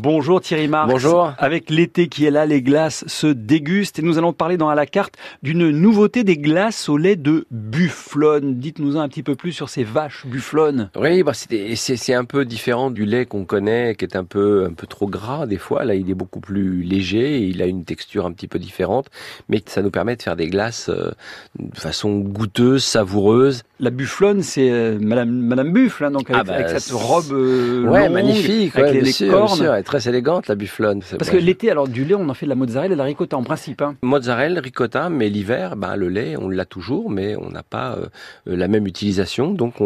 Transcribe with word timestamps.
Bonjour 0.00 0.40
Thierry 0.40 0.68
Marx. 0.68 0.92
Bonjour. 0.92 1.32
Avec 1.38 1.70
l'été 1.70 2.06
qui 2.06 2.24
est 2.24 2.30
là, 2.30 2.46
les 2.46 2.62
glaces 2.62 3.02
se 3.08 3.26
dégustent 3.26 3.98
et 3.98 4.02
nous 4.02 4.16
allons 4.16 4.32
parler 4.32 4.56
dans 4.56 4.68
à 4.68 4.76
la 4.76 4.86
carte 4.86 5.14
d'une 5.42 5.70
nouveauté 5.70 6.22
des 6.22 6.36
glaces 6.36 6.88
au 6.88 6.96
lait 6.96 7.16
de 7.16 7.46
bufflone. 7.50 8.60
Dites-nous 8.60 8.96
un 8.96 9.08
petit 9.08 9.24
peu 9.24 9.34
plus 9.34 9.50
sur 9.50 9.68
ces 9.68 9.82
vaches 9.82 10.24
bufflone. 10.24 10.90
Oui, 10.94 11.24
bah 11.24 11.32
c'est 11.34 12.14
un 12.14 12.24
peu 12.24 12.44
différent 12.44 12.92
du 12.92 13.06
lait 13.06 13.26
qu'on 13.26 13.44
connaît, 13.44 13.96
qui 13.96 14.04
est 14.04 14.14
un 14.14 14.22
peu 14.22 14.66
un 14.70 14.72
peu 14.72 14.86
trop 14.86 15.08
gras 15.08 15.46
des 15.46 15.58
fois. 15.58 15.84
Là, 15.84 15.96
il 15.96 16.08
est 16.08 16.14
beaucoup 16.14 16.38
plus 16.38 16.84
léger, 16.84 17.38
et 17.38 17.46
il 17.48 17.60
a 17.60 17.66
une 17.66 17.84
texture 17.84 18.24
un 18.24 18.30
petit 18.30 18.46
peu 18.46 18.60
différente, 18.60 19.08
mais 19.48 19.60
ça 19.66 19.82
nous 19.82 19.90
permet 19.90 20.14
de 20.14 20.22
faire 20.22 20.36
des 20.36 20.46
glaces 20.46 20.90
euh, 20.90 21.10
de 21.58 21.76
façon 21.76 22.20
goûteuse, 22.20 22.84
savoureuse. 22.84 23.64
La 23.80 23.90
bufflone, 23.90 24.42
c'est 24.42 24.70
euh, 24.70 24.96
Madame 25.00 25.30
Madame 25.30 25.72
Buffle, 25.72 26.04
hein, 26.04 26.12
donc 26.12 26.30
avec, 26.30 26.46
ah 26.48 26.72
bah, 26.72 26.78
cette 26.78 26.92
robe 26.92 27.32
euh, 27.32 27.82
ouais, 27.82 28.08
magnifique, 28.08 28.76
avec 28.76 29.02
les, 29.02 29.28
cornes 29.28 29.82
très 29.88 30.06
élégante 30.08 30.48
la 30.48 30.54
bufflone. 30.54 31.02
Parce 31.18 31.30
que 31.30 31.36
l'été, 31.36 31.70
alors 31.70 31.88
du 31.88 32.04
lait, 32.04 32.14
on 32.14 32.28
en 32.28 32.34
fait 32.34 32.46
de 32.46 32.50
la 32.50 32.54
mozzarella 32.54 32.92
et 32.92 32.94
de 32.94 32.98
la 32.98 33.04
ricotta 33.04 33.36
en 33.36 33.42
principe. 33.42 33.80
Hein. 33.80 33.96
Mozzarella, 34.02 34.60
ricotta, 34.60 35.08
mais 35.08 35.30
l'hiver, 35.30 35.76
ben, 35.76 35.96
le 35.96 36.08
lait, 36.08 36.36
on 36.36 36.48
l'a 36.48 36.66
toujours, 36.66 37.10
mais 37.10 37.36
on 37.36 37.50
n'a 37.50 37.62
pas 37.62 37.96
euh, 37.96 38.08
la 38.44 38.68
même 38.68 38.86
utilisation. 38.86 39.52
Donc 39.52 39.76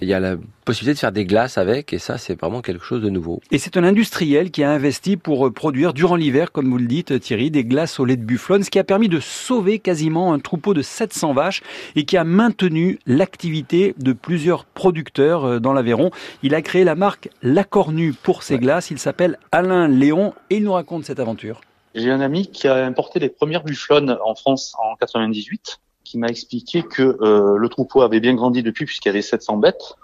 il 0.00 0.08
y 0.08 0.14
a 0.14 0.20
la 0.20 0.36
possibilité 0.64 0.94
de 0.94 0.98
faire 0.98 1.12
des 1.12 1.24
glaces 1.24 1.58
avec, 1.58 1.92
et 1.92 1.98
ça, 1.98 2.18
c'est 2.18 2.38
vraiment 2.38 2.60
quelque 2.60 2.84
chose 2.84 3.02
de 3.02 3.10
nouveau. 3.10 3.40
Et 3.50 3.58
c'est 3.58 3.76
un 3.76 3.84
industriel 3.84 4.50
qui 4.50 4.62
a 4.62 4.70
investi 4.70 5.16
pour 5.16 5.46
euh, 5.46 5.50
produire 5.50 5.92
durant 5.92 6.14
l'hiver, 6.14 6.52
comme 6.52 6.70
vous 6.70 6.78
le 6.78 6.86
dites 6.86 7.18
Thierry, 7.18 7.50
des 7.50 7.64
glaces 7.64 7.98
au 7.98 8.04
lait 8.04 8.16
de 8.16 8.24
bufflone, 8.24 8.62
ce 8.62 8.70
qui 8.70 8.78
a 8.78 8.84
permis 8.84 9.08
de 9.08 9.18
sauver 9.18 9.78
quasiment 9.78 10.32
un 10.32 10.38
troupeau 10.38 10.74
de 10.74 10.82
700 10.82 11.32
vaches 11.32 11.62
et 11.96 12.04
qui 12.04 12.16
a 12.16 12.24
maintenu 12.24 12.98
l'activité 13.06 13.94
de 13.98 14.12
plusieurs 14.12 14.64
producteurs 14.66 15.44
euh, 15.44 15.58
dans 15.58 15.72
l'Aveyron. 15.72 16.10
Il 16.42 16.54
a 16.54 16.62
créé 16.62 16.84
la 16.84 16.94
marque 16.94 17.30
La 17.42 17.64
Cornue 17.64 18.12
pour 18.12 18.42
ses 18.42 18.58
glaces. 18.58 18.90
Il 18.90 18.98
s'appelle 18.98 19.38
Alain 19.52 19.88
Léon 19.88 20.34
et 20.50 20.56
il 20.56 20.64
nous 20.64 20.72
raconte 20.72 21.04
cette 21.04 21.20
aventure. 21.20 21.60
J'ai 21.94 22.10
un 22.10 22.20
ami 22.20 22.46
qui 22.46 22.68
a 22.68 22.84
importé 22.84 23.18
les 23.18 23.28
premières 23.28 23.64
bufflones 23.64 24.18
en 24.24 24.34
France 24.34 24.74
en 24.78 24.94
98 24.96 25.80
qui 26.04 26.18
m'a 26.18 26.28
expliqué 26.28 26.82
que 26.82 27.18
euh, 27.20 27.58
le 27.58 27.68
troupeau 27.68 28.02
avait 28.02 28.20
bien 28.20 28.34
grandi 28.34 28.62
depuis 28.62 28.86
puisqu'il 28.86 29.08
y 29.08 29.10
avait 29.10 29.22
700 29.22 29.58
bêtes, 29.58 29.94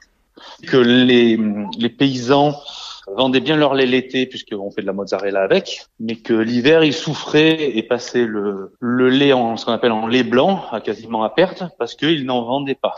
que 0.67 0.77
les, 0.77 1.39
les 1.79 1.89
paysans 1.89 2.55
vendaient 3.17 3.41
bien 3.41 3.57
leur 3.57 3.75
lait 3.75 3.87
l'été 3.87 4.27
puisqu'on 4.27 4.71
fait 4.71 4.83
de 4.83 4.87
la 4.87 4.93
mozzarella 4.93 5.43
avec, 5.43 5.87
mais 6.01 6.17
que 6.17 6.35
l'hiver 6.35 6.85
ils 6.85 6.95
souffraient 6.95 7.77
et 7.77 7.83
passaient 7.83 8.27
le, 8.27 8.73
le 8.81 9.09
lait 9.09 9.33
en 9.33 9.57
ce 9.57 9.65
qu'on 9.65 9.73
appelle 9.73 9.93
en 9.93 10.07
lait 10.07 10.25
blanc 10.25 10.65
à 10.73 10.81
quasiment 10.81 11.23
à 11.23 11.31
perte 11.31 11.65
parce 11.79 11.95
qu'ils 11.95 12.25
n'en 12.25 12.45
vendaient 12.45 12.75
pas. 12.75 12.97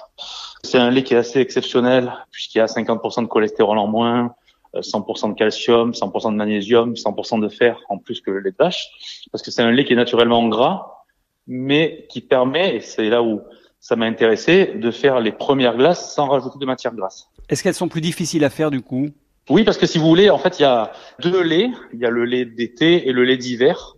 C'est 0.62 0.78
un 0.78 0.90
lait 0.90 1.02
qui 1.02 1.14
est 1.14 1.18
assez 1.18 1.40
exceptionnel 1.40 2.12
puisqu'il 2.30 2.58
y 2.58 2.60
a 2.60 2.66
50% 2.66 3.22
de 3.22 3.26
cholestérol 3.26 3.78
en 3.78 3.86
moins, 3.86 4.34
100% 4.80 5.30
de 5.30 5.34
calcium, 5.34 5.92
100% 5.92 6.32
de 6.32 6.36
magnésium, 6.36 6.94
100% 6.94 7.40
de 7.40 7.48
fer 7.48 7.80
en 7.88 7.98
plus 7.98 8.20
que 8.20 8.30
le 8.30 8.40
lait 8.40 8.50
de 8.50 8.56
vache, 8.58 8.88
parce 9.32 9.42
que 9.42 9.50
c'est 9.50 9.62
un 9.62 9.70
lait 9.70 9.84
qui 9.84 9.92
est 9.92 9.96
naturellement 9.96 10.46
gras, 10.48 11.04
mais 11.46 12.06
qui 12.08 12.20
permet, 12.20 12.76
et 12.76 12.80
c'est 12.80 13.08
là 13.08 13.22
où 13.22 13.40
ça 13.80 13.96
m'a 13.96 14.06
intéressé, 14.06 14.74
de 14.74 14.90
faire 14.90 15.20
les 15.20 15.32
premières 15.32 15.76
glaces 15.76 16.14
sans 16.14 16.26
rajouter 16.26 16.58
de 16.58 16.66
matière 16.66 16.94
grasse. 16.94 17.28
Est-ce 17.48 17.62
qu'elles 17.62 17.74
sont 17.74 17.88
plus 17.88 18.00
difficiles 18.00 18.44
à 18.44 18.50
faire 18.50 18.70
du 18.70 18.82
coup? 18.82 19.08
Oui, 19.48 19.62
parce 19.62 19.78
que 19.78 19.86
si 19.86 19.98
vous 19.98 20.08
voulez, 20.08 20.28
en 20.28 20.38
fait, 20.38 20.58
il 20.58 20.62
y 20.62 20.64
a 20.64 20.92
deux 21.20 21.40
laits. 21.40 21.70
Il 21.92 22.00
y 22.00 22.04
a 22.04 22.10
le 22.10 22.24
lait 22.24 22.44
d'été 22.44 23.08
et 23.08 23.12
le 23.12 23.24
lait 23.24 23.36
d'hiver. 23.36 23.94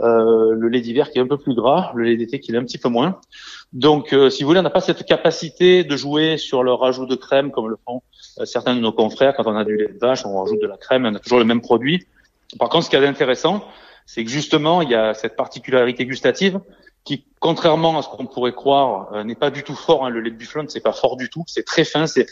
Euh, 0.00 0.54
le 0.54 0.68
lait 0.68 0.80
d'hiver 0.80 1.10
qui 1.10 1.18
est 1.18 1.20
un 1.20 1.26
peu 1.26 1.36
plus 1.36 1.54
gras, 1.54 1.90
le 1.94 2.04
lait 2.04 2.16
d'été 2.16 2.38
qui 2.38 2.52
est 2.52 2.56
un 2.56 2.64
petit 2.64 2.78
peu 2.78 2.88
moins. 2.88 3.20
Donc, 3.72 4.12
euh, 4.12 4.30
si 4.30 4.42
vous 4.42 4.48
voulez, 4.48 4.60
on 4.60 4.62
n'a 4.62 4.70
pas 4.70 4.80
cette 4.80 5.04
capacité 5.04 5.84
de 5.84 5.96
jouer 5.96 6.38
sur 6.38 6.62
le 6.62 6.72
rajout 6.72 7.04
de 7.04 7.16
crème 7.16 7.50
comme 7.50 7.68
le 7.68 7.76
font 7.84 7.96
euh, 7.96 8.00
certains 8.44 8.74
de 8.74 8.80
nos 8.80 8.92
confrères. 8.92 9.34
Quand 9.36 9.46
on 9.46 9.56
a 9.56 9.64
du 9.64 9.76
lait 9.76 9.88
de 9.88 9.98
vache, 9.98 10.24
on 10.24 10.40
rajoute 10.40 10.60
de 10.60 10.66
la 10.66 10.76
crème, 10.76 11.04
on 11.06 11.14
a 11.14 11.18
toujours 11.18 11.38
le 11.38 11.44
même 11.44 11.60
produit. 11.60 12.06
Par 12.58 12.68
contre, 12.68 12.84
ce 12.84 12.90
qui 12.90 12.96
est 12.96 13.06
intéressant, 13.06 13.64
c'est 14.06 14.24
que 14.24 14.30
justement, 14.30 14.82
il 14.82 14.90
y 14.90 14.94
a 14.94 15.14
cette 15.14 15.36
particularité 15.36 16.06
gustative 16.06 16.60
qui, 17.04 17.24
contrairement 17.40 17.98
à 17.98 18.02
ce 18.02 18.08
qu'on 18.08 18.26
pourrait 18.26 18.52
croire, 18.52 19.24
n'est 19.24 19.34
pas 19.34 19.50
du 19.50 19.62
tout 19.62 19.74
fort. 19.74 20.04
Hein. 20.04 20.10
Le 20.10 20.20
lait 20.20 20.30
de 20.30 20.36
bufflone, 20.36 20.68
c'est 20.68 20.80
pas 20.80 20.92
fort 20.92 21.16
du 21.16 21.28
tout. 21.28 21.44
C'est 21.46 21.64
très 21.64 21.84
fin, 21.84 22.06
c'est 22.06 22.26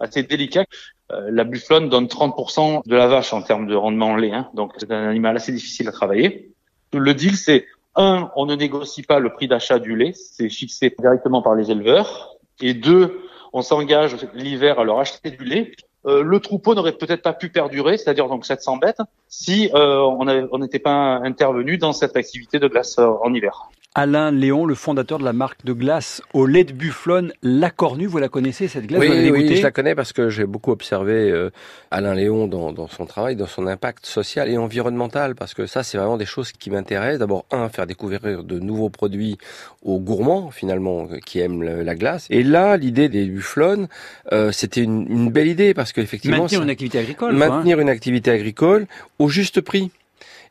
assez 0.00 0.22
délicat. 0.22 0.64
la 1.10 1.44
bufflone 1.44 1.88
donne 1.88 2.06
30% 2.06 2.82
de 2.86 2.96
la 2.96 3.06
vache 3.06 3.32
en 3.32 3.42
termes 3.42 3.66
de 3.66 3.74
rendement 3.74 4.10
en 4.10 4.16
lait. 4.16 4.32
Hein. 4.32 4.48
Donc, 4.54 4.72
c'est 4.78 4.90
un 4.90 5.08
animal 5.08 5.36
assez 5.36 5.52
difficile 5.52 5.88
à 5.88 5.92
travailler. 5.92 6.52
Le 6.92 7.14
deal, 7.14 7.36
c'est 7.36 7.66
un, 7.94 8.30
on 8.36 8.46
ne 8.46 8.54
négocie 8.54 9.02
pas 9.02 9.18
le 9.18 9.32
prix 9.32 9.48
d'achat 9.48 9.78
du 9.78 9.96
lait, 9.96 10.12
c'est 10.14 10.48
fixé 10.48 10.94
directement 10.98 11.42
par 11.42 11.54
les 11.54 11.70
éleveurs. 11.70 12.36
Et 12.60 12.74
deux, 12.74 13.20
on 13.52 13.62
s'engage 13.62 14.16
l'hiver 14.34 14.78
à 14.78 14.84
leur 14.84 14.98
acheter 14.98 15.30
du 15.30 15.44
lait. 15.44 15.72
Euh, 16.04 16.22
le 16.22 16.40
troupeau 16.40 16.74
n'aurait 16.74 16.92
peut-être 16.92 17.22
pas 17.22 17.32
pu 17.32 17.48
perdurer, 17.48 17.96
c'est-à-dire 17.96 18.28
donc 18.28 18.44
700 18.44 18.78
bêtes, 18.78 19.00
si 19.28 19.70
euh, 19.74 20.00
on 20.00 20.58
n'était 20.58 20.80
pas 20.80 21.20
intervenu 21.22 21.78
dans 21.78 21.92
cette 21.92 22.16
activité 22.16 22.58
de 22.58 22.66
glace 22.66 22.98
euh, 22.98 23.06
en 23.22 23.32
hiver. 23.32 23.70
Alain 23.94 24.30
Léon, 24.30 24.64
le 24.64 24.74
fondateur 24.74 25.18
de 25.18 25.24
la 25.24 25.34
marque 25.34 25.66
de 25.66 25.74
glace 25.74 26.22
au 26.32 26.46
lait 26.46 26.64
de 26.64 26.72
bufflone 26.72 27.32
La 27.42 27.70
Cornue. 27.70 28.06
Vous 28.06 28.16
la 28.16 28.30
connaissez 28.30 28.66
cette 28.66 28.86
glace 28.86 29.00
Oui, 29.00 29.30
oui 29.30 29.54
je 29.54 29.62
la 29.62 29.70
connais 29.70 29.94
parce 29.94 30.14
que 30.14 30.30
j'ai 30.30 30.46
beaucoup 30.46 30.70
observé 30.70 31.30
euh, 31.30 31.50
Alain 31.90 32.14
Léon 32.14 32.46
dans, 32.46 32.72
dans, 32.72 32.88
son 32.88 33.04
travail, 33.04 33.36
dans 33.36 33.46
son 33.46 33.66
impact 33.66 34.06
social 34.06 34.48
et 34.48 34.56
environnemental, 34.56 35.34
parce 35.34 35.52
que 35.52 35.66
ça, 35.66 35.82
c'est 35.82 35.98
vraiment 35.98 36.16
des 36.16 36.24
choses 36.24 36.52
qui 36.52 36.70
m'intéressent. 36.70 37.18
D'abord, 37.18 37.44
un, 37.50 37.68
faire 37.68 37.86
découvrir 37.86 38.42
de 38.42 38.58
nouveaux 38.58 38.88
produits 38.88 39.36
aux 39.82 39.98
gourmands, 39.98 40.50
finalement, 40.50 41.06
qui 41.26 41.40
aiment 41.40 41.62
la 41.62 41.94
glace. 41.94 42.26
Et 42.30 42.42
là, 42.42 42.78
l'idée 42.78 43.10
des 43.10 43.26
bufflones, 43.26 43.88
euh, 44.32 44.52
c'était 44.52 44.82
une, 44.82 45.06
une, 45.10 45.30
belle 45.30 45.48
idée 45.48 45.74
parce 45.74 45.92
qu'effectivement... 45.92 46.38
Maintenir 46.38 46.62
une 46.62 46.70
activité 46.70 46.98
agricole. 46.98 47.34
Maintenir 47.34 47.78
une 47.78 47.90
activité 47.90 48.30
agricole 48.30 48.86
au 49.18 49.28
juste 49.28 49.60
prix. 49.60 49.90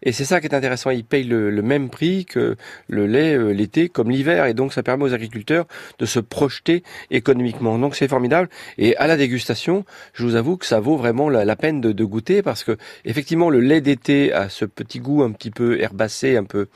Et 0.04 0.12
c'est 0.12 0.26
ça 0.26 0.42
qui 0.42 0.48
est 0.48 0.56
intéressant. 0.56 0.90
Ils 0.90 1.04
payent 1.04 1.24
le, 1.26 1.62
même 1.62 1.90
prix 1.90 2.26
que 2.26 2.56
le 2.88 3.06
lait 3.06 3.36
euh, 3.36 3.52
l'été 3.52 3.88
comme 3.88 4.10
l'hiver. 4.10 4.46
Et 4.46 4.54
donc, 4.54 4.74
ça 4.74 4.82
permet 4.82 5.04
aux 5.04 5.14
agriculteurs 5.14 5.68
de 6.00 6.06
se 6.06 6.20
projeter 6.20 6.84
économiquement. 7.12 7.78
Donc, 7.78 7.96
c'est 7.96 8.08
formidable. 8.08 8.50
Et 8.78 8.98
à 8.98 9.06
la 9.06 9.16
dégustation, 9.16 9.86
je 10.14 10.24
vous 10.24 10.36
avoue 10.36 10.58
que 10.58 10.66
ça 10.66 10.80
vaut 10.80 10.98
vraiment 10.98 11.30
la, 11.30 11.56
peine 11.56 11.82
de, 11.82 12.04
goûter 12.04 12.42
parce 12.42 12.64
que, 12.64 12.78
effectivement, 13.06 13.50
le 13.50 13.60
lait 13.60 13.82
d'été 13.82 14.34
a 14.34 14.50
ce 14.50 14.66
petit 14.66 15.00
goût 15.00 15.22
un 15.22 15.32
petit 15.32 15.52
peu 15.52 15.80
herbacé, 15.80 16.36
un 16.36 16.44
peu, 16.44 16.68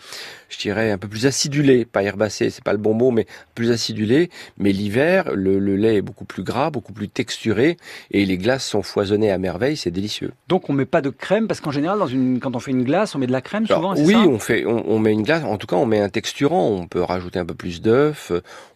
je 0.49 0.59
dirais, 0.59 0.91
un 0.91 0.99
peu 0.99 1.07
plus 1.07 1.25
acidulé. 1.25 1.85
Pas 1.85 2.03
herbacé, 2.03 2.51
c'est 2.51 2.63
pas 2.63 2.73
le 2.73 2.77
bon 2.77 2.93
mot, 2.93 3.09
mais 3.09 3.25
plus 3.55 3.71
acidulé. 3.71 4.29
Mais 4.59 4.71
l'hiver, 4.71 5.31
le, 5.33 5.57
lait 5.57 5.95
est 5.95 6.01
beaucoup 6.01 6.25
plus 6.25 6.43
gras, 6.43 6.69
beaucoup 6.69 6.93
plus 6.93 7.09
texturé 7.09 7.77
et 8.11 8.25
les 8.25 8.37
glaces 8.37 8.65
sont 8.65 8.83
foisonnées 8.83 9.31
à 9.31 9.39
merveille. 9.39 9.77
C'est 9.77 9.91
délicieux. 9.91 10.31
Donc, 10.47 10.69
on 10.69 10.73
met 10.73 10.85
pas 10.85 11.01
de 11.01 11.09
crème 11.09 11.47
parce 11.47 11.59
qu'en 11.59 11.71
général, 11.71 11.99
quand 12.39 12.55
on 12.55 12.59
fait 12.59 12.71
une 12.71 12.83
glace, 12.83 13.14
on 13.15 13.19
met 13.19 13.27
de 13.27 13.31
la 13.31 13.41
crème 13.41 13.65
souvent, 13.65 13.95
Oui, 13.95 14.15
on 14.15 14.39
fait, 14.39 14.65
on, 14.65 14.99
met 14.99 15.13
une 15.13 15.23
glace. 15.23 15.43
En 15.43 15.57
tout 15.57 15.67
cas, 15.67 15.75
on 15.75 15.85
met 15.85 15.99
un 15.99 16.09
texturant. 16.09 16.67
On 16.69 16.87
peut 16.87 17.01
rajouter 17.01 17.39
un 17.39 17.45
peu 17.45 17.53
plus 17.55 17.81
d'œufs. 17.81 18.31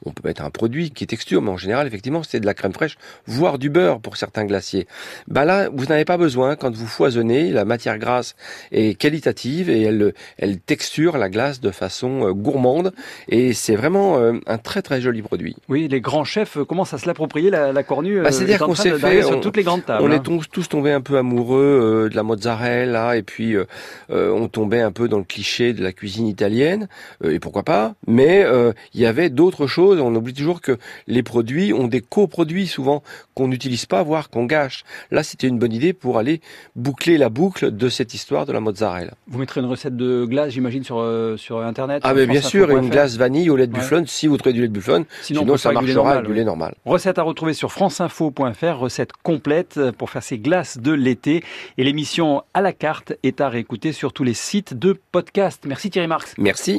On 0.06 0.12
peut 0.12 0.28
mettre 0.28 0.44
un 0.44 0.50
produit 0.50 0.92
qui 0.92 1.08
texture, 1.10 1.42
mais 1.42 1.50
en 1.50 1.58
général, 1.58 1.88
effectivement, 1.88 2.24
c'est 2.24 2.40
de 2.40 2.46
la 2.46 2.54
crème 2.54 2.74
fraîche, 2.74 2.98
voire 3.26 3.58
du 3.58 3.70
beurre 3.70 4.00
pour 4.00 4.16
certains 4.16 4.46
glaciers. 4.46 4.88
Bah 5.28 5.44
là, 5.44 5.70
vous 5.74 5.86
n'avez 5.86 6.06
pas 6.06 6.18
besoin. 6.18 6.56
Quand 6.56 6.74
vous 6.74 6.88
foisonnez, 6.88 7.52
la 7.52 7.66
matière 7.66 7.98
grasse 7.98 8.36
est 8.72 8.98
qualitative 8.98 9.70
et 9.70 9.82
elle, 9.82 10.14
elle 10.38 10.60
texture 10.60 11.18
la 11.18 11.30
glace 11.30 11.60
de 11.60 11.72
façon 11.72 12.28
euh, 12.28 12.34
gourmande. 12.34 12.94
Et 13.28 13.54
c'est 13.54 13.76
vraiment 13.76 14.18
euh, 14.18 14.34
un 14.48 14.58
très 14.58 14.82
très 14.82 15.02
joli 15.02 15.22
produit. 15.22 15.56
Oui, 15.68 15.88
les 15.88 16.00
grands 16.00 16.24
chefs 16.24 16.58
euh, 16.58 16.66
commencent 16.66 16.94
à 16.94 16.98
se 16.98 17.08
l'approprier 17.08 17.50
la, 17.50 17.74
la 17.74 17.84
cornue. 17.84 18.22
Bah, 18.22 18.32
C'est-à-dire 18.32 18.60
qu'on 18.60 18.76
s'est 18.76 18.98
fait 18.98 19.24
sur 19.24 19.42
toutes 19.42 19.58
les 19.58 19.64
grandes 19.64 19.86
tables. 19.86 20.04
On 20.04 20.12
est 20.12 20.28
hein. 20.30 20.40
tous 20.52 20.70
tombés 20.70 20.94
un 20.94 21.02
peu 21.02 21.18
amoureux 21.18 22.10
de 22.10 22.16
la 22.16 22.24
mozzarella 22.24 23.18
et 23.18 23.24
puis 23.24 23.56
on 24.30 24.48
tombait 24.48 24.82
un 24.82 24.92
peu 24.92 25.08
dans 25.08 25.18
le 25.18 25.24
cliché 25.24 25.74
de 25.74 25.84
la 25.84 25.92
cuisine 25.92 26.28
italienne, 26.28 26.88
euh, 27.24 27.34
et 27.34 27.40
pourquoi 27.40 27.64
pas, 27.64 27.96
mais 28.08 28.44
euh, 28.44 28.74
il 28.94 29.02
y 29.02 29.06
avait 29.06 29.30
d'autres 29.30 29.68
choses. 29.68 30.00
On 30.00 30.14
oublie 30.16 30.34
toujours 30.34 30.62
que 30.62 30.78
les 31.08 31.24
produits 31.24 31.74
ont 31.74 31.88
des 31.88 32.02
coproduits 32.02 32.68
souvent 32.68 33.04
qu'on 33.34 33.48
n'utilise 33.48 33.86
pas, 33.86 34.04
voire 34.04 34.30
qu'on 34.30 34.46
gâche. 34.46 34.84
Là, 35.12 35.24
c'était 35.24 35.48
une 35.48 35.60
bonne 35.60 35.74
idée 35.74 35.94
pour 35.94 36.18
aller 36.18 36.42
boucler 36.76 37.18
la 37.18 37.30
boucle 37.30 37.76
de 37.76 37.90
cette 37.90 38.14
histoire 38.14 38.46
de 38.46 38.54
la 38.54 38.60
mozzarella. 38.60 39.14
Vous 39.28 39.40
mettrez 39.40 39.62
une 39.62 39.68
recette 39.68 39.96
de 39.96 40.26
glace, 40.26 40.52
j'imagine, 40.52 40.84
sur, 40.84 41.00
euh, 41.00 41.38
sur 41.38 41.60
Internet 41.60 42.02
Ah, 42.06 42.14
mais 42.14 42.28
bien 42.28 42.42
sûr, 42.42 42.70
une 42.70 42.90
glace 42.90 43.18
vanille 43.18 43.50
au 43.50 43.56
lait 43.56 43.68
de 43.68 43.74
bufflone, 43.74 44.08
si 44.08 44.28
vous 44.28 44.38
trouvez 44.38 44.54
du 44.54 44.62
lait 44.62 44.68
de 44.68 44.74
bufflone. 44.74 45.06
Sinon, 45.22 45.58
ça 45.58 45.72
marchera 45.72 46.14
avec 46.14 46.26
du 46.26 46.34
lait 46.34 46.44
normal. 46.44 46.76
Recette 46.86 47.20
à 47.20 47.24
retrouver 47.24 47.54
sur 47.54 47.72
franceinfo.fr, 47.72 48.78
recette 48.78 49.12
complète 49.24 49.80
pour 49.98 50.10
faire 50.10 50.24
ces 50.24 50.38
glaces 50.38 50.78
de 50.78 50.92
l'été. 50.92 51.44
Et 51.78 51.84
l'émission 51.84 52.44
à 52.54 52.62
la 52.62 52.74
carte 52.74 53.14
est 53.24 53.42
à 53.42 53.50
réécouter 53.50 53.92
sur 53.92 54.14
tous 54.20 54.26
les 54.26 54.34
sites 54.34 54.74
de 54.74 55.00
podcast. 55.14 55.64
Merci 55.66 55.90
Thierry 55.90 56.10
Marx. 56.10 56.34
Merci. 56.38 56.78